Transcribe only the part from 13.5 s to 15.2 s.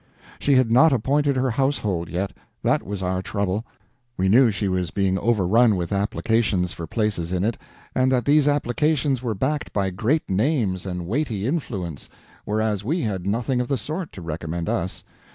of the sort to recommend us.